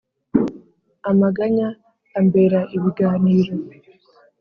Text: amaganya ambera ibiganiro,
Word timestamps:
amaganya 1.11 1.67
ambera 2.19 2.59
ibiganiro, 2.75 3.53